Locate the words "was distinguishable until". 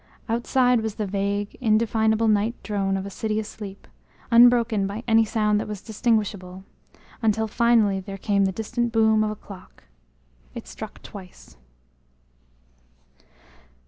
5.67-7.47